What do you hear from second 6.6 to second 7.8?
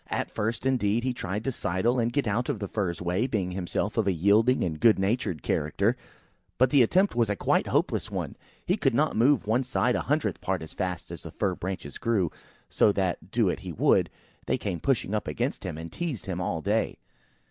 the attempt was a quite